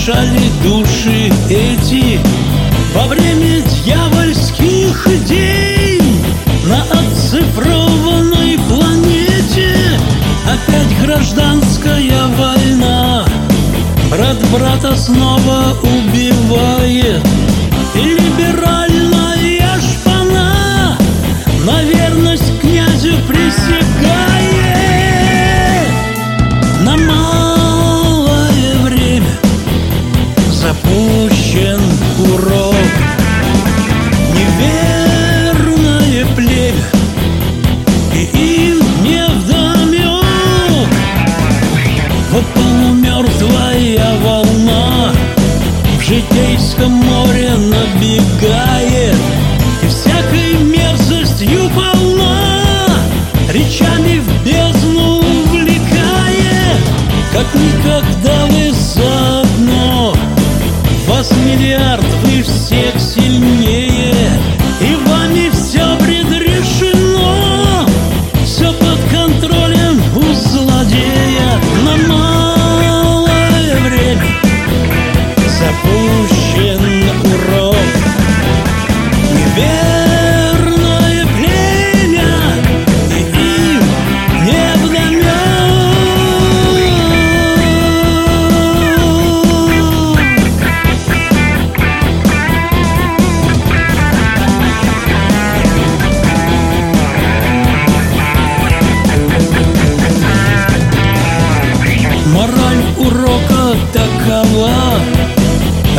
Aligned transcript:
мешали 0.00 0.40
души 0.62 1.30
эти 1.50 2.18
Во 2.94 3.06
время 3.06 3.60
дьявольских 3.84 5.06
идей 5.06 6.00
На 6.66 6.82
оцифрованной 6.84 8.58
планете 8.68 9.74
Опять 10.46 11.00
гражданская 11.02 12.26
война. 12.38 13.26
Брат 14.10 14.38
брата 14.50 14.96
снова 14.96 15.76
убивает 15.82 17.22
И 17.94 17.98
либеральная 17.98 18.79
Вас 61.20 61.36
миллиард, 61.44 62.06
вы 62.24 62.42
всех 62.42 62.98
сильнее 62.98 63.79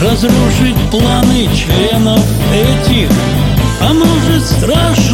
Разрушить 0.00 0.76
планы 0.92 1.48
членов 1.52 2.20
этих 2.54 3.10
А 3.80 3.92
может 3.92 4.46
страшно 4.46 5.07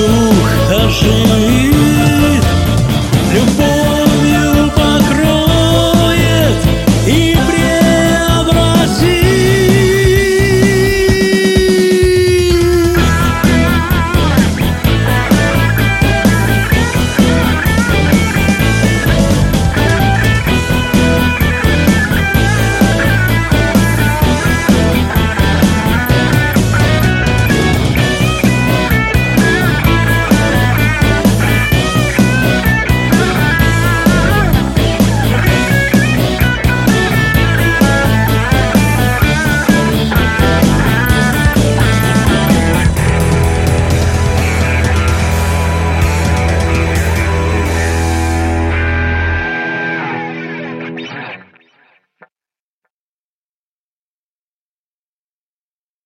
дух 0.00 0.48
оживит 0.70 2.44
любовь. 3.32 3.69